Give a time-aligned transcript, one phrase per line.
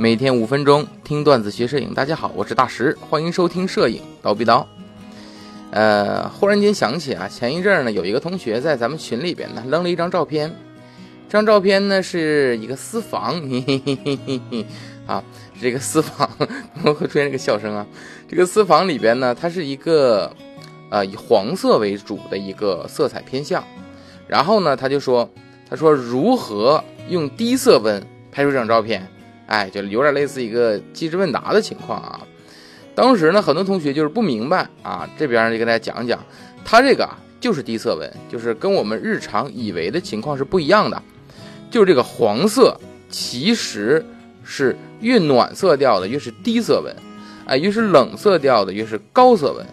[0.00, 4.66] 每天五分钟听段子学摄影，大家好，我是大石，欢迎收听摄影刀逼刀。
[5.72, 10.50] 呃，忽然间想起啊，前一阵呢，有一个同学在咱们群里边呢扔了一张照片，
[11.28, 14.66] 这张照片呢是一个私房，嘿嘿嘿嘿嘿嘿
[15.06, 15.22] 啊，
[15.60, 17.86] 这个私房怎么会出现这个笑声啊？
[18.26, 20.34] 这个私房里边呢，它是一个
[20.88, 23.62] 呃以黄色为主的一个色彩偏向，
[24.26, 25.28] 然后呢，他就说，
[25.68, 29.06] 他说如何用低色温拍出这张照片？
[29.50, 32.20] 哎，就有点类似一个机智问答的情况啊。
[32.94, 36.24] 当时呢，很多同学就是不明白啊，这边就给大家讲讲，
[36.64, 41.02] 它这个啊就是低色温，就是跟我们日常以为的情况是不一样的。
[41.68, 42.78] 就是这个黄色
[43.08, 44.04] 其实
[44.44, 46.94] 是越暖色调的越是低色温，
[47.46, 49.66] 哎，越是冷色调的越是高色温，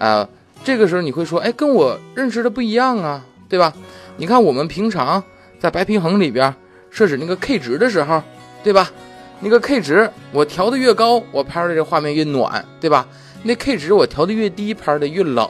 [0.00, 0.28] 啊，
[0.64, 3.72] 这个时候你会说，哎，跟我认识的不一样啊，对吧？
[4.16, 5.22] 你看我们平常
[5.60, 6.52] 在白平衡里边
[6.90, 8.20] 设置那个 K 值的时候。
[8.66, 8.90] 对吧？
[9.38, 13.06] 那个 K 值我调的越高，我拍出来这画面越暖，对吧？
[13.44, 15.48] 那 K 值我调的越低，拍的越冷。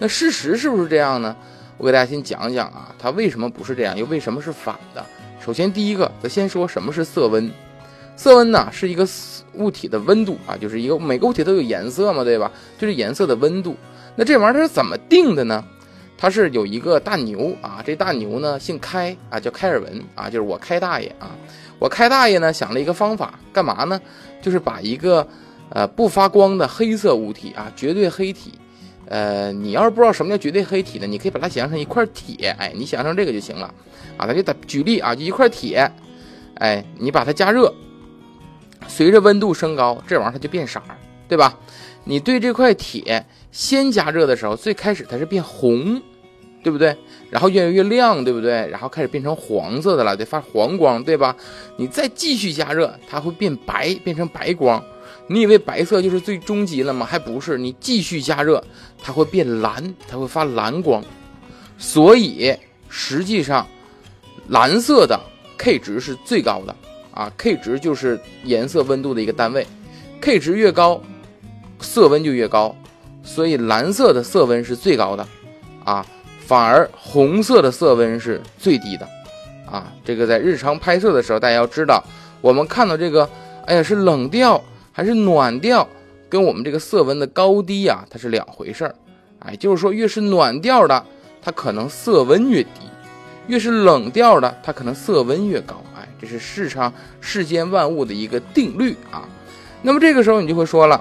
[0.00, 1.36] 那事实是不是这样呢？
[1.78, 5.06] 我给大家先讲讲啊，它为什么不是这样，又为什么是反的？
[5.38, 7.48] 首先第一个，咱先说什么是色温。
[8.16, 9.06] 色温呢是一个
[9.54, 12.50] 物体的温度啊，就是一个每个物体都有颜色嘛，对吧？
[12.80, 13.76] 就是颜色的温度。
[14.16, 15.64] 那这玩意儿它是怎么定的呢？
[16.20, 21.30] 它是有一个大牛啊，这大牛呢姓开啊，叫开尔文啊，就是我开大爷啊。
[21.78, 23.98] 我开大爷呢想了一个方法，干嘛呢？
[24.42, 25.26] 就是把一个
[25.70, 28.52] 呃不发光的黑色物体啊，绝对黑体，
[29.06, 33.72] 呃，你要是不知道什么叫绝对黑体呢，你可以把它想象成一块铁，哎，你想象成这个就行了
[34.18, 34.26] 啊。
[34.26, 35.90] 咱就打举例啊，就一块铁，
[36.56, 37.72] 哎，你把它加热，
[38.86, 40.78] 随着温度升高，这玩意儿它就变色，
[41.26, 41.58] 对吧？
[42.04, 46.02] 你对这块铁先加热的时候，最开始它是变红。
[46.62, 46.96] 对不对？
[47.30, 48.68] 然后越来越亮，对不对？
[48.68, 51.34] 然后开始变成黄色的了，得发黄光，对吧？
[51.76, 54.82] 你再继续加热，它会变白，变成白光。
[55.28, 57.06] 你以为白色就是最终极了吗？
[57.06, 58.62] 还不是，你继续加热，
[59.02, 61.02] 它会变蓝，它会发蓝光。
[61.78, 62.54] 所以
[62.88, 63.66] 实际上，
[64.48, 65.18] 蓝色的
[65.56, 66.74] K 值是最高的
[67.12, 69.66] 啊，K 值就是颜色温度的一个单位
[70.20, 71.00] ，K 值越高，
[71.80, 72.74] 色温就越高。
[73.22, 75.26] 所以蓝色的色温是最高的
[75.84, 76.04] 啊。
[76.50, 79.08] 反而红色的色温是最低的，
[79.70, 82.02] 啊，这个在日常拍摄的时候，大家要知道，
[82.40, 83.30] 我们看到这个，
[83.66, 84.60] 哎呀，是冷调
[84.90, 85.86] 还是暖调，
[86.28, 88.92] 跟我们这个色温的高低呀，它是两回事儿，
[89.38, 91.04] 哎，就是说越是暖调的，
[91.40, 92.80] 它可能色温越低；
[93.46, 99.22] 越是冷调的，它可能色温越高，哎，这是世上世间万物的一个定律啊。
[99.82, 101.00] 那么这个时候你就会说了，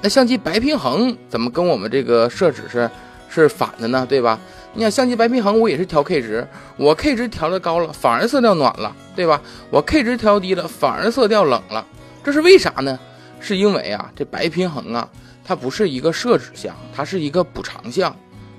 [0.00, 2.88] 那相机白平衡怎么跟我们这个设置是？
[3.28, 4.38] 是反的呢，对吧？
[4.74, 6.46] 你想相机白平衡，我也是调 K 值，
[6.76, 9.40] 我 K 值调的高了，反而色调暖了，对吧？
[9.70, 11.84] 我 K 值调低了，反而色调冷了，
[12.22, 12.98] 这是为啥呢？
[13.40, 15.08] 是因为啊，这白平衡啊，
[15.44, 18.14] 它不是一个设置项，它是一个补偿项。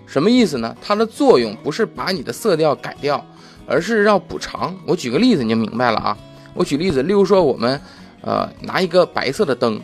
[0.06, 0.75] 什么意思呢？
[0.81, 3.24] 它的作用不是把你的色调改掉，
[3.68, 4.75] 而是让补偿。
[4.86, 6.18] 我举个例子你就明白了啊。
[6.53, 7.80] 我举例子，例如说我们
[8.22, 9.80] 呃拿一个白色的灯，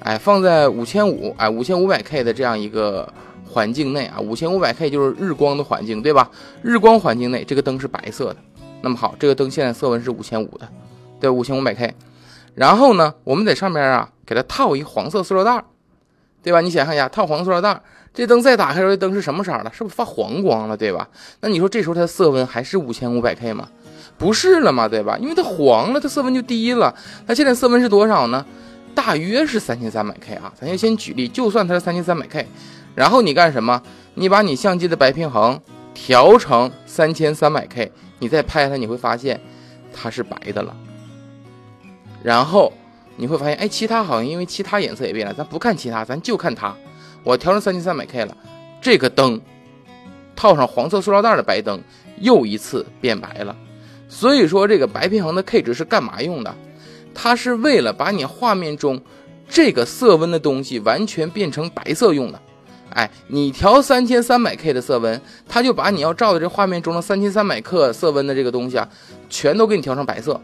[0.00, 3.12] 哎放在五千五哎五千五百 K 的这样一个。
[3.48, 6.30] 环境内啊，五千五百 K 就是日光的环境，对吧？
[6.62, 8.36] 日光环境内，这个灯是白色的。
[8.82, 10.68] 那么好，这个灯现在色温是五千五的，
[11.18, 11.92] 对，五千五百 K。
[12.54, 15.64] 然后呢，我们在上面啊，给它套一黄色塑料袋，
[16.42, 16.60] 对吧？
[16.60, 17.80] 你想象一下，套黄塑料袋，
[18.12, 19.72] 这灯再打开时候，这灯是什么色的？
[19.72, 21.08] 是不是发黄光了，对吧？
[21.40, 23.68] 那你说这时候它的色温还是五千五百 K 吗？
[24.16, 25.16] 不是了嘛，对吧？
[25.18, 26.94] 因为它黄了，它色温就低了。
[27.26, 28.44] 那现在色温是多少呢？
[28.94, 30.52] 大约是三千三百 K 啊。
[30.60, 32.46] 咱就先举例，就算它是三千三百 K。
[32.98, 33.80] 然后你干什么？
[34.14, 35.60] 你把你相机的白平衡
[35.94, 39.40] 调成三千三百 K，你再拍它，你会发现
[39.94, 40.76] 它是白的了。
[42.24, 42.72] 然后
[43.14, 46.74] 你会发现，哎，其他好像因为其他颜色也变了，咱不看其他，咱就看它。
[47.22, 48.36] 我调成三千三百 K 了，
[48.80, 49.40] 这个灯
[50.34, 51.80] 套上黄色塑料袋的白灯
[52.18, 53.54] 又一次变白了。
[54.08, 56.52] 所以说，这个白平衡的 K 值是干嘛用的？
[57.14, 59.00] 它是为了把你画面中
[59.48, 62.42] 这个色温的东西完全变成白色用的。
[62.90, 68.88] 哎，你调三千三百 K 的色温，它就把你要照的这画面中的三千三百克色温的这个东西啊，
[69.28, 70.40] 全都给你调成白色。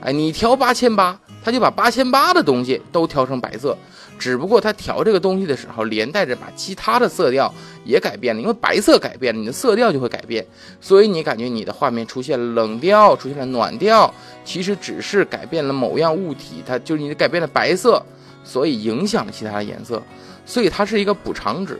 [0.00, 3.76] 哎，你调八千八，它就把八千八的东西都调成白色。
[4.18, 7.52] 只不过它调这个东西的时候，连带着把其他的色调
[7.84, 10.44] 也改变了，因为白色改变了，你的色调就会改变。
[10.80, 14.12] 所以你感觉你的画面出现了冷调，出现了暖调，
[14.44, 18.04] 其实只是改变了某样物体，它就是你改变了白色，
[18.42, 20.02] 所以影响了其他的颜色。
[20.44, 21.78] 所以它是一个补偿值，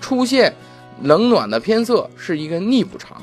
[0.00, 0.54] 出现
[1.02, 3.16] 冷暖的偏色是一个逆补偿，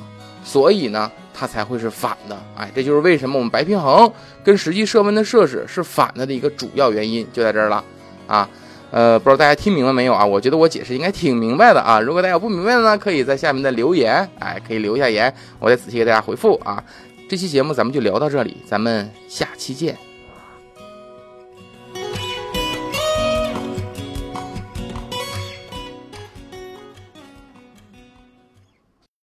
[0.44, 2.36] 所以呢，它才会是反的。
[2.56, 4.12] 哎，这就是为什么我们白平衡
[4.44, 7.84] 跟实际射温的设置是反的的一个主要原因，就在这儿了
[8.26, 8.50] 啊。
[8.90, 10.26] 呃，不知道大家听明白没有啊？
[10.26, 12.00] 我觉得我解释应该挺明白的啊。
[12.00, 16.84] 如果大家有不明白的呢，可以在下面的留言，哎，可以留下言，我再仔细给大家回复啊。
[17.30, 20.07] 这期节目咱们就聊到这里，咱们下期见。